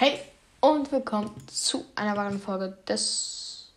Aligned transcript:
Hey 0.00 0.20
und 0.60 0.92
willkommen 0.92 1.34
zu 1.48 1.84
einer 1.96 2.16
weiteren 2.16 2.38
Folge 2.38 2.78
des 2.86 3.68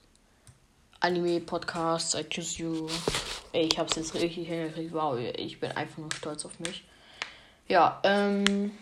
Anime-Podcasts 1.00 2.14
I 2.14 2.24
Choose 2.24 2.62
You. 2.62 2.88
Ich 3.54 3.80
hab's 3.80 3.96
jetzt 3.96 4.14
richtig 4.14 4.48
hingekriegt. 4.48 4.94
Wow, 4.94 5.18
ich 5.18 5.60
bin 5.60 5.72
einfach 5.72 5.98
nur 5.98 6.14
stolz 6.14 6.46
auf 6.46 6.60
mich. 6.60 6.84
Ja, 7.68 8.00
ähm. 8.04 8.78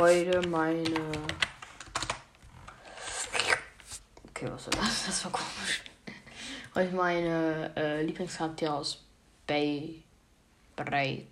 Heute 0.00 0.40
meine. 0.48 0.88
Okay, 4.30 4.48
was 4.50 4.68
war 4.68 4.72
das? 4.72 5.04
Das 5.06 5.22
war 5.26 5.32
komisch. 5.32 5.82
Heute 6.74 6.94
meine 6.94 7.72
äh, 7.76 8.02
Lieblingscharaktere 8.02 8.72
aus 8.72 9.04
Bay. 9.46 10.02
Breit. 10.76 11.26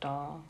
Da. 0.00 0.40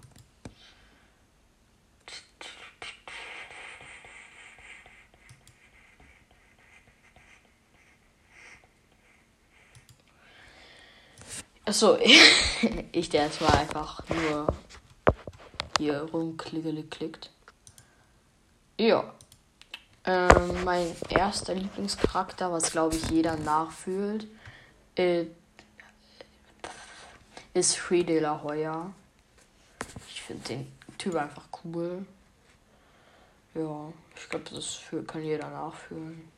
Achso, 11.71 11.97
ich 12.93 13.11
der 13.11 13.27
jetzt 13.27 13.41
mal 13.41 13.53
einfach 13.53 14.03
nur 14.09 14.49
hier 15.79 16.01
rumklickt. 16.13 17.31
Ja. 18.77 19.15
Ähm, 20.05 20.65
mein 20.65 20.97
erster 21.11 21.55
Lieblingscharakter, 21.55 22.51
was 22.51 22.73
glaube 22.73 22.97
ich 22.97 23.09
jeder 23.11 23.37
nachfühlt, 23.37 24.27
äh, 24.97 25.27
ist 27.55 27.77
Free 27.77 28.03
De 28.03 28.19
La 28.19 28.43
Hoya. 28.43 28.93
Ich 30.09 30.23
finde 30.23 30.49
den 30.49 30.73
Typ 30.99 31.15
einfach 31.15 31.47
cool. 31.63 32.05
Ja, 33.55 33.93
ich 34.17 34.29
glaube, 34.29 34.51
das 34.53 34.81
kann 35.07 35.23
jeder 35.23 35.49
nachfühlen. 35.49 36.33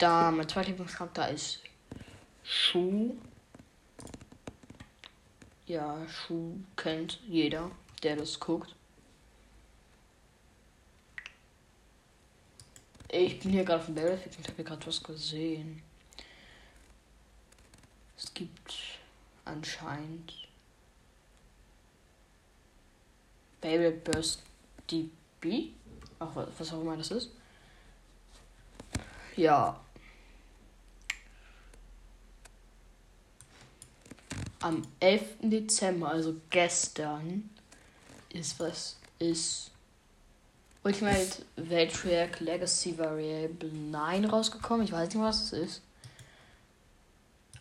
Da 0.00 0.30
mein 0.30 0.48
zweiter 0.48 0.68
Lieblingscharakter 0.68 1.28
ist 1.28 1.60
Schuh. 2.42 3.14
Ja, 5.66 6.08
Schuh 6.08 6.56
kennt 6.74 7.20
jeder, 7.28 7.70
der 8.02 8.16
das 8.16 8.40
guckt. 8.40 8.74
Ich 13.08 13.40
bin 13.40 13.52
hier 13.52 13.64
gerade 13.64 13.84
von 13.84 13.94
Battlefield 13.94 14.38
und 14.38 14.48
habe 14.48 14.64
gerade 14.64 14.86
was 14.86 15.02
gesehen. 15.02 15.82
Es 18.16 18.32
gibt 18.32 18.74
anscheinend 19.44 20.48
Baby 23.60 23.90
Burst 23.90 24.42
DB. 24.90 25.72
Ach, 26.18 26.30
was 26.34 26.72
auch 26.72 26.80
immer 26.80 26.96
das 26.96 27.10
ist. 27.10 27.30
Ja. 29.36 29.78
Am 34.60 34.82
11. 35.00 35.22
Dezember, 35.42 36.10
also 36.10 36.36
gestern, 36.50 37.48
ist 38.30 38.60
was 38.60 38.96
ist 39.18 39.70
Ultimate 40.82 41.44
Weltwerk 41.56 42.40
Legacy 42.40 42.96
Variable 42.96 43.68
9 43.70 44.24
rausgekommen. 44.24 44.84
Ich 44.84 44.92
weiß 44.92 45.08
nicht, 45.08 45.22
was 45.22 45.44
es 45.44 45.52
ist. 45.52 45.82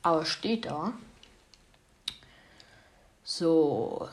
Aber 0.02 0.26
steht 0.26 0.66
da. 0.66 0.94
So. 3.24 4.08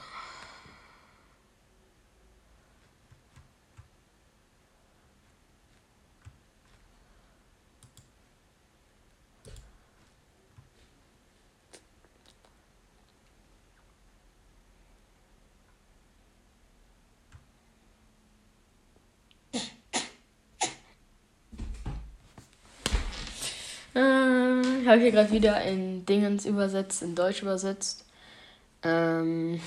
Ich 24.86 24.92
habe 24.92 25.00
hier 25.00 25.10
gerade 25.10 25.32
wieder 25.32 25.60
in 25.62 26.06
Dingens 26.06 26.46
übersetzt, 26.46 27.02
in 27.02 27.16
Deutsch 27.16 27.42
übersetzt. 27.42 28.04
Ähm, 28.84 29.60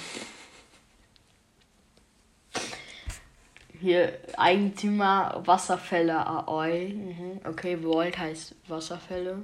hier 3.77 4.17
Eigentümer 4.37 5.41
Wasserfälle 5.45 6.25
Aoi. 6.25 6.93
Mhm. 6.93 7.41
Okay, 7.45 7.79
Vault 7.83 8.17
heißt 8.17 8.55
Wasserfälle. 8.69 9.43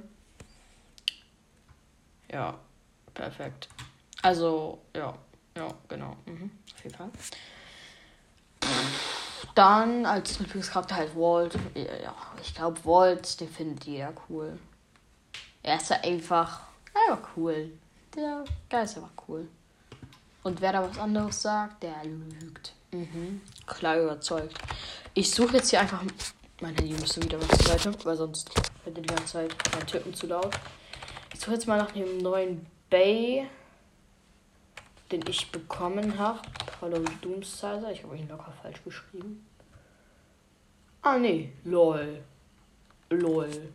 Ja, 2.32 2.58
perfekt. 3.12 3.68
Also, 4.22 4.78
ja, 4.96 5.12
ja, 5.58 5.68
genau. 5.88 6.16
Mhm. 6.24 6.52
Auf 6.74 6.84
jeden 6.84 6.96
Fall. 6.96 7.10
Dann 9.54 10.06
als 10.06 10.38
Lieblingscharakter 10.38 10.96
halt 10.96 11.14
Walt. 11.14 11.58
Ja, 11.74 12.14
ich 12.40 12.54
glaube, 12.54 12.82
Walt, 12.86 13.38
den 13.42 13.50
findet 13.50 13.84
jeder 13.84 14.14
cool. 14.30 14.58
Er 15.66 15.78
ist 15.78 15.90
einfach, 15.90 16.60
einfach 16.94 17.28
cool. 17.36 17.72
Der 18.14 18.44
Geist 18.70 18.96
ist 18.96 19.02
einfach 19.02 19.24
cool. 19.26 19.48
Und 20.44 20.60
wer 20.60 20.72
da 20.72 20.88
was 20.88 20.96
anderes 20.96 21.42
sagt, 21.42 21.82
der 21.82 22.04
lügt. 22.04 22.72
Mhm. 22.92 23.40
Klar 23.66 24.00
überzeugt. 24.00 24.56
Ich 25.14 25.28
suche 25.28 25.56
jetzt 25.56 25.70
hier 25.70 25.80
einfach. 25.80 26.04
Mein 26.60 26.76
Handy 26.76 26.92
müsste 26.92 27.20
wieder 27.20 27.40
was 27.40 27.48
zur 27.58 27.78
Seite, 27.78 28.04
weil 28.04 28.16
sonst 28.16 28.48
wird 28.84 28.96
die 28.96 29.02
ganze 29.02 29.24
Zeit 29.26 29.54
mein 29.74 29.84
Tippen 29.88 30.14
zu 30.14 30.28
laut. 30.28 30.56
Ich 31.34 31.40
suche 31.40 31.54
jetzt 31.54 31.66
mal 31.66 31.78
nach 31.78 31.90
dem 31.90 32.18
neuen 32.18 32.64
Bay, 32.88 33.48
den 35.10 35.24
ich 35.26 35.50
bekommen 35.50 36.16
habe. 36.16 36.38
Hallo 36.80 37.02
Doomsizer. 37.22 37.90
Ich 37.90 38.04
habe 38.04 38.16
ihn 38.16 38.28
locker 38.28 38.52
falsch 38.62 38.84
geschrieben. 38.84 39.44
Ah, 41.02 41.18
nee. 41.18 41.52
Lol. 41.64 42.22
Lol. 43.10 43.72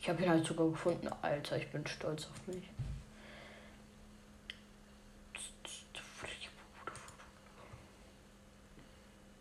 Ich 0.00 0.08
habe 0.08 0.22
ihn 0.22 0.30
halt 0.30 0.46
sogar 0.46 0.70
gefunden. 0.70 1.08
Alter, 1.20 1.58
ich 1.58 1.68
bin 1.70 1.86
stolz 1.86 2.26
auf 2.26 2.46
mich. 2.46 2.70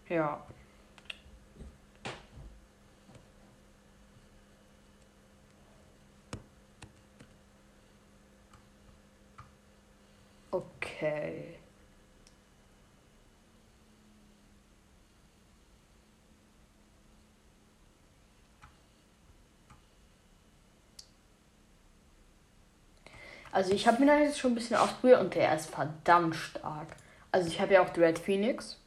Ja. 0.09 0.43
Okay. 10.51 11.58
Also 23.51 23.73
ich 23.73 23.87
habe 23.87 23.99
mir 23.99 24.07
da 24.07 24.19
jetzt 24.19 24.39
schon 24.39 24.51
ein 24.51 24.55
bisschen 24.55 24.77
ausprobiert 24.77 25.21
und 25.21 25.35
der 25.35 25.55
ist 25.55 25.69
verdammt 25.69 26.35
stark. 26.35 26.87
Also 27.31 27.47
ich 27.47 27.59
habe 27.59 27.73
ja 27.73 27.83
auch 27.83 27.95
Red 27.97 28.19
Phoenix, 28.19 28.77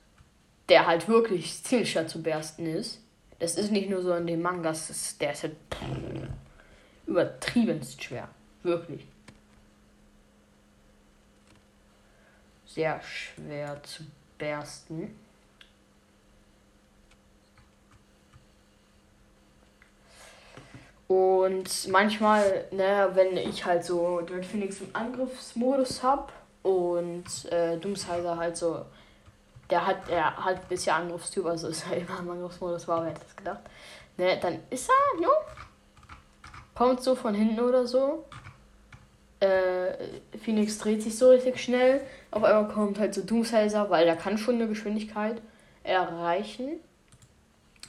der 0.69 0.87
halt 0.87 1.09
wirklich 1.09 1.62
ziemlich 1.62 1.91
schwer 1.91 2.06
zu 2.06 2.23
bersten 2.23 2.67
ist. 2.67 3.00
Das 3.39 3.56
ist 3.56 3.73
nicht 3.73 3.91
nur 3.91 4.03
so 4.03 4.15
in 4.15 4.27
den 4.27 4.41
Mangas, 4.41 5.17
der 5.20 5.32
ist 5.32 5.43
halt 5.43 5.56
übertriebenst 7.06 8.03
schwer. 8.03 8.29
Wirklich. 8.62 9.06
Sehr 12.67 13.03
schwer 13.03 13.82
zu 13.82 14.05
bersten. 14.38 15.15
Und 21.12 21.88
manchmal, 21.88 22.64
ne, 22.70 23.11
wenn 23.12 23.37
ich 23.37 23.64
halt 23.67 23.85
so 23.85 24.23
Dread 24.23 24.47
Phoenix 24.47 24.81
im 24.81 24.88
Angriffsmodus 24.94 26.03
hab 26.03 26.32
und 26.62 27.25
äh, 27.50 27.76
Doomsizer 27.76 28.37
halt 28.38 28.56
so, 28.56 28.87
der 29.69 29.87
hat, 29.87 30.09
er 30.09 30.37
hat 30.43 30.69
bisher 30.70 30.97
Angriffstyp, 30.97 31.44
also 31.44 31.69
ist 31.69 31.85
er 31.91 31.97
immer 31.99 32.20
im 32.20 32.31
Angriffsmodus 32.31 32.88
war, 32.88 33.03
wer 33.03 33.11
hätte 33.11 33.20
das 33.25 33.37
gedacht. 33.37 33.61
Ne, 34.17 34.38
dann 34.41 34.61
ist 34.70 34.88
er, 34.88 35.23
jo, 35.23 35.31
kommt 36.75 37.03
so 37.03 37.15
von 37.15 37.35
hinten 37.35 37.61
oder 37.61 37.87
so. 37.87 38.25
Äh, 39.41 39.93
Phoenix 40.43 40.79
dreht 40.79 41.03
sich 41.03 41.19
so 41.19 41.29
richtig 41.29 41.61
schnell. 41.61 42.00
Auf 42.31 42.43
einmal 42.43 42.69
kommt 42.69 42.99
halt 42.99 43.12
so 43.12 43.23
Doomsizer, 43.23 43.91
weil 43.91 44.06
der 44.06 44.17
kann 44.17 44.38
schon 44.38 44.55
eine 44.55 44.69
Geschwindigkeit 44.69 45.43
erreichen. 45.82 46.81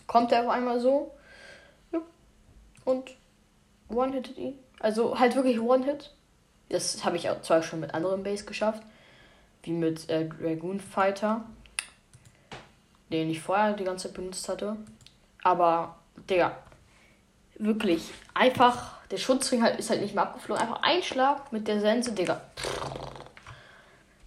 kommt 0.08 0.34
er 0.34 0.44
auf 0.44 0.50
einmal 0.50 0.82
so. 0.82 1.12
Und 2.86 3.12
one-hittet 3.90 4.38
ihn. 4.38 4.60
Also 4.80 5.18
halt 5.18 5.36
wirklich 5.36 5.60
One-Hit. 5.60 6.14
Das 6.70 7.06
habe 7.06 7.18
ich 7.18 7.30
auch 7.30 7.42
zwar 7.42 7.64
schon 7.64 7.80
mit 7.80 7.94
anderen 7.94 8.24
Base 8.24 8.46
geschafft. 8.46 8.84
Wie 9.64 9.72
mit 9.72 10.10
äh, 10.10 10.28
Dragoon 10.28 10.80
Fighter. 10.80 11.46
Den 13.12 13.30
ich 13.30 13.42
vorher 13.42 13.74
die 13.74 13.84
ganze 13.84 14.08
Zeit 14.08 14.16
benutzt 14.16 14.50
hatte. 14.50 14.76
Aber, 15.44 15.96
Digga. 16.30 16.58
Wirklich. 17.56 18.12
Einfach. 18.34 18.94
Der 19.12 19.18
Schutzring 19.18 19.62
halt, 19.62 19.80
ist 19.80 19.90
halt 19.90 20.02
nicht 20.02 20.16
mehr 20.16 20.24
abgeflogen. 20.24 20.62
Einfach 20.62 20.82
ein 20.82 21.04
Schlag 21.04 21.52
mit 21.52 21.68
der 21.68 21.80
Sense, 21.80 22.12
Digga. 22.14 22.42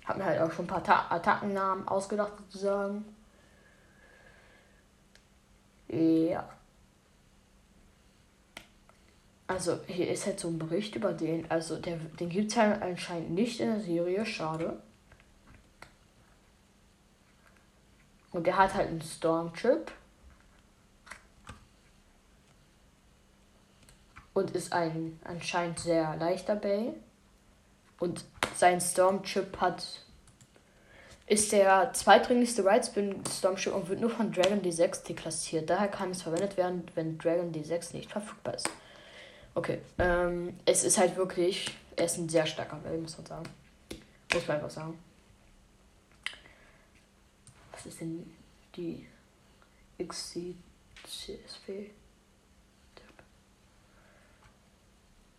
Hab 0.07 0.17
mir 0.17 0.25
halt 0.25 0.41
auch 0.41 0.53
schon 0.53 0.65
ein 0.65 0.69
paar 0.69 0.85
Ta 0.85 1.07
Attackennamen 1.11 1.89
ausgedacht, 1.89 2.33
sozusagen. 2.49 3.05
Ja. 5.89 6.49
Also, 9.49 9.79
hier 9.87 10.11
ist 10.11 10.27
halt 10.27 10.41
so 10.41 10.49
ein 10.49 10.59
Bericht 10.59 10.97
über 10.97 11.13
den. 11.13 11.49
Also, 11.51 11.77
der, 11.77 11.97
den 11.97 12.29
gibt 12.29 12.51
es 12.51 12.57
halt 12.57 12.83
anscheinend 12.83 13.31
nicht 13.31 13.61
in 13.61 13.69
der 13.69 13.81
Serie. 13.81 14.27
Schade. 14.27 14.83
Und 18.33 18.47
der 18.47 18.57
hat 18.59 18.75
halt 18.75 18.89
einen 18.89 19.03
Stormtrip. 19.03 19.93
Und 24.35 24.51
ist 24.51 24.73
ein 24.73 25.19
anscheinend 25.25 25.79
sehr 25.79 26.17
leichter 26.17 26.57
Bay. 26.57 26.93
Und 27.99 28.25
sein 28.55 28.81
Stormtrip 28.81 29.61
hat. 29.61 30.03
Ist 31.29 31.51
der 31.53 31.93
zweitdringlichste 31.93 32.65
Rightspin 32.65 33.23
Stormtrip 33.27 33.75
und 33.75 33.89
wird 33.89 34.01
nur 34.01 34.11
von 34.11 34.33
Dragon 34.33 34.61
D6 34.61 35.07
deklassiert. 35.07 35.71
Daher 35.71 35.89
kann 35.89 36.11
es 36.11 36.23
verwendet 36.23 36.57
werden, 36.57 36.85
wenn 36.95 37.19
Dragon 37.19 37.53
D6 37.53 37.95
nicht 37.95 38.13
verfügbar 38.13 38.55
ist. 38.55 38.69
Okay. 39.57 39.81
Ähm, 39.97 40.55
es 40.67 40.85
ist 40.85 40.99
halt 40.99 41.17
wirklich. 41.17 41.75
Er 41.97 42.05
ist 42.05 42.19
ein 42.19 42.29
sehr 42.29 42.45
starker 42.45 42.77
Bay, 42.77 42.99
muss 42.99 43.17
man 43.17 43.27
sagen. 43.27 43.49
Muss 44.35 44.47
man 44.47 44.57
einfach 44.59 44.69
sagen. 44.69 44.99
Was 47.73 47.87
ist 47.87 48.03
denn 48.03 48.31
die 48.77 49.07
XCSP? 49.99 51.91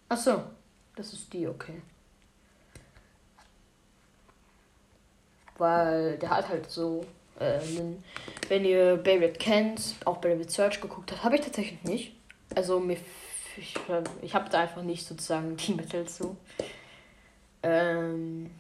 Achso, 0.10 0.46
das 0.96 1.14
ist 1.14 1.32
die, 1.32 1.48
okay. 1.48 1.80
Weil 5.60 6.18
der 6.18 6.30
hat 6.32 6.50
halt 6.50 6.72
so, 6.72 7.06
äh, 7.40 7.60
wenn 8.48 8.66
ihr 8.66 8.98
Barrett 8.98 9.38
kennt, 9.38 9.96
auch 10.06 10.18
Barrett 10.18 10.50
Search 10.50 10.82
geguckt 10.82 11.12
habt, 11.12 11.24
habe 11.24 11.36
ich 11.36 11.42
tatsächlich 11.42 11.84
nicht. 11.84 12.16
Also 12.56 12.80
mir, 12.80 12.98
ich, 13.58 13.76
ich 14.22 14.36
habe 14.36 14.50
da 14.50 14.62
einfach 14.62 14.84
nicht 14.84 15.06
sozusagen 15.08 15.58
die 15.58 15.74
Mittel 15.76 16.08
zu. 16.08 16.38
Ähm, 17.64 18.52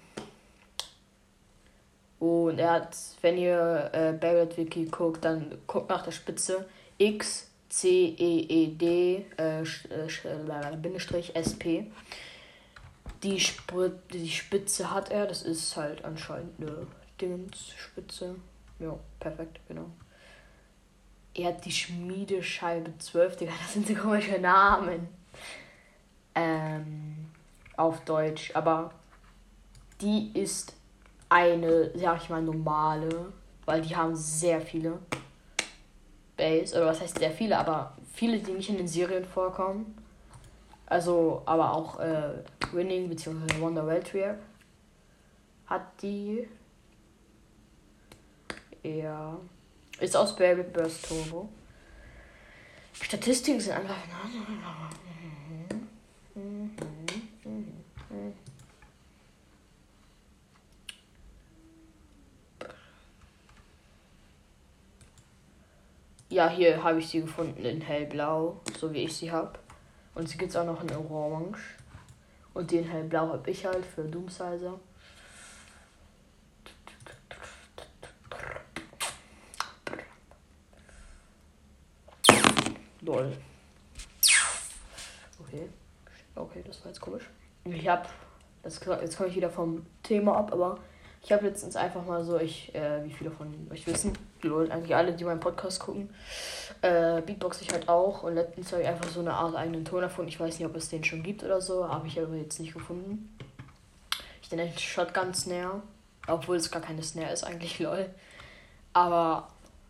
und 2.19 2.59
er 2.59 2.71
hat, 2.71 2.97
wenn 3.21 3.37
ihr 3.37 3.89
äh, 3.93 4.13
Barrett 4.13 4.57
Wiki 4.57 4.85
guckt, 4.85 5.23
dann 5.23 5.57
guckt 5.67 5.89
nach 5.89 6.03
der 6.03 6.11
Spitze 6.11 6.67
X 6.97 7.49
C 7.69 8.15
E 8.17 8.39
E 8.39 8.67
D 8.67 9.25
äh, 9.37 9.61
äh, 9.61 10.75
Bindestrich 10.77 11.35
S 11.35 11.57
P. 11.57 11.91
Die, 13.23 13.37
Sp 13.37 13.91
die 14.13 14.29
Spitze 14.29 14.91
hat 14.91 15.11
er, 15.11 15.25
das 15.25 15.41
ist 15.41 15.75
halt 15.75 16.05
anscheinend 16.05 16.59
eine 16.59 16.87
Dingensspitze. 17.19 18.35
Ja, 18.79 18.97
perfekt, 19.19 19.59
genau. 19.67 19.89
Er 21.37 21.49
hat 21.49 21.65
die 21.65 21.71
Schmiedescheibe 21.71 22.97
12, 22.97 23.37
Digga, 23.37 23.51
das 23.61 23.73
sind 23.73 23.87
so 23.87 23.93
komische 23.93 24.39
Namen. 24.39 25.07
Ähm, 26.33 27.29
auf 27.75 28.03
Deutsch, 28.05 28.51
aber 28.55 28.91
die 30.01 30.31
ist 30.33 30.75
eine, 31.29 31.91
sag 31.95 32.23
ich 32.23 32.29
mal, 32.29 32.41
normale, 32.41 33.31
weil 33.65 33.81
die 33.81 33.95
haben 33.95 34.15
sehr 34.15 34.59
viele 34.61 34.97
Base, 36.35 36.75
oder 36.75 36.87
was 36.87 37.01
heißt 37.01 37.19
sehr 37.19 37.31
viele, 37.31 37.57
aber 37.57 37.95
viele, 38.13 38.39
die 38.39 38.53
nicht 38.53 38.69
in 38.69 38.77
den 38.77 38.87
Serien 38.87 39.25
vorkommen. 39.25 39.95
Also, 40.87 41.43
aber 41.45 41.73
auch 41.73 41.99
äh, 41.99 42.33
Winning 42.71 43.09
bzw. 43.09 43.59
Wonder 43.59 43.85
Weltwerk 43.85 44.39
hat 45.67 46.01
die. 46.01 46.47
Ja. 48.81 49.37
Ist 49.99 50.15
aus 50.15 50.35
Baby 50.35 50.63
Burst 50.63 51.07
Turbo. 51.07 51.49
Statistiken 52.93 53.59
sind 53.59 53.73
einfach. 53.73 53.95
Ja, 66.29 66.49
hier 66.49 66.83
habe 66.83 66.99
ich 66.99 67.09
sie 67.09 67.21
gefunden 67.21 67.65
in 67.65 67.81
hellblau, 67.81 68.61
so 68.77 68.93
wie 68.93 69.05
ich 69.05 69.15
sie 69.15 69.31
habe. 69.31 69.57
Und 70.13 70.29
sie 70.29 70.37
gibt 70.37 70.51
es 70.51 70.57
auch 70.57 70.65
noch 70.65 70.83
in 70.83 70.95
orange. 70.95 71.57
Und 72.53 72.69
den 72.71 72.83
hellblau 72.83 73.29
habe 73.29 73.49
ich 73.49 73.65
halt 73.65 73.85
für 73.85 74.03
Doomsizer. 74.03 74.79
Lol. 83.07 83.31
Okay. 85.39 85.69
Okay, 86.35 86.63
das 86.67 86.81
war 86.81 86.87
jetzt 86.87 86.99
komisch. 86.99 87.23
Ich 87.63 87.87
habe, 87.87 88.05
jetzt 88.65 88.81
komme 89.17 89.29
ich 89.29 89.35
wieder 89.35 89.49
vom 89.49 89.85
Thema 90.03 90.35
ab, 90.35 90.51
aber 90.51 90.79
ich 91.23 91.31
habe 91.31 91.47
letztens 91.47 91.77
einfach 91.77 92.05
mal 92.05 92.25
so, 92.25 92.37
ich, 92.37 92.75
äh, 92.75 93.05
wie 93.05 93.13
viele 93.13 93.31
von 93.31 93.47
euch 93.71 93.87
wissen, 93.87 94.11
lol, 94.41 94.69
eigentlich 94.69 94.93
alle, 94.93 95.13
die 95.13 95.23
meinen 95.23 95.39
Podcast 95.39 95.79
gucken, 95.79 96.09
äh, 96.81 97.21
Beatbox 97.21 97.61
ich 97.61 97.71
halt 97.71 97.87
auch. 97.87 98.23
Und 98.23 98.35
letztens 98.35 98.73
habe 98.73 98.81
ich 98.81 98.89
einfach 98.89 99.09
so 99.09 99.21
eine 99.21 99.33
Art 99.33 99.55
eigenen 99.55 99.85
Ton 99.85 100.03
erfunden. 100.03 100.27
Ich 100.27 100.39
weiß 100.39 100.59
nicht, 100.59 100.67
ob 100.67 100.75
es 100.75 100.89
den 100.89 101.05
schon 101.05 101.23
gibt 101.23 101.43
oder 101.43 101.61
so, 101.61 101.87
habe 101.87 102.07
ich 102.07 102.19
aber 102.19 102.35
jetzt 102.35 102.59
nicht 102.59 102.73
gefunden. 102.73 103.33
Ich 104.41 104.51
nenne 104.51 104.77
Shotgun 104.77 105.33
Snare, 105.33 105.81
obwohl 106.27 106.57
es 106.57 106.69
gar 106.71 106.81
keine 106.81 107.03
Snare 107.03 107.31
ist, 107.31 107.45
eigentlich 107.45 107.79
lol. 107.79 108.09
Aber 108.91 109.47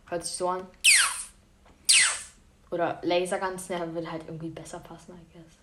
hört 0.07 0.23
sich 0.23 0.35
so 0.35 0.49
an. 0.49 0.67
Oder 2.69 2.99
Lasergun 3.01 3.57
Snare 3.57 3.93
würde 3.93 4.11
halt 4.11 4.23
irgendwie 4.27 4.49
besser 4.49 4.79
passen, 4.79 5.13
I 5.13 5.33
guess. 5.33 5.57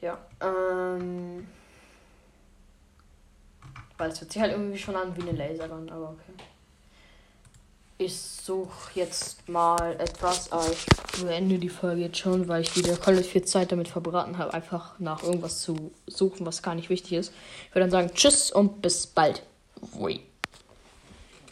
Ja, 0.00 0.18
ähm. 0.40 1.46
Weil 3.98 4.10
es 4.10 4.20
hört 4.20 4.32
sich 4.32 4.42
halt 4.42 4.52
irgendwie 4.52 4.78
schon 4.78 4.96
an 4.96 5.16
wie 5.16 5.22
eine 5.28 5.32
Lasergun, 5.32 5.88
aber 5.90 6.10
okay. 6.10 6.32
Ich 7.98 8.18
suche 8.18 8.98
jetzt 8.98 9.48
mal 9.48 9.92
etwas, 10.00 10.50
aber 10.50 10.66
ich 10.72 10.86
beende 11.20 11.58
die 11.58 11.68
Folge 11.68 12.02
jetzt 12.02 12.18
schon, 12.18 12.48
weil 12.48 12.62
ich 12.62 12.74
wieder 12.74 12.96
voll 12.96 13.22
viel 13.22 13.44
Zeit 13.44 13.70
damit 13.70 13.86
verbraten 13.86 14.38
habe, 14.38 14.52
einfach 14.54 14.98
nach 14.98 15.22
irgendwas 15.22 15.60
zu 15.60 15.92
suchen, 16.08 16.44
was 16.44 16.62
gar 16.62 16.74
nicht 16.74 16.88
wichtig 16.88 17.12
ist. 17.12 17.32
Ich 17.68 17.74
würde 17.74 17.82
dann 17.82 17.90
sagen 17.90 18.10
Tschüss 18.12 18.50
und 18.50 18.82
bis 18.82 19.06
bald. 19.06 19.44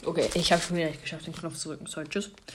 Okay, 0.05 0.29
ich 0.35 0.51
habe 0.51 0.61
schon 0.61 0.77
wieder 0.77 0.89
nicht 0.89 1.03
geschafft, 1.03 1.27
den 1.27 1.35
Knopf 1.35 1.57
zu 1.57 1.69
drücken. 1.69 1.87
Sorry, 1.87 2.09
tschüss. 2.09 2.31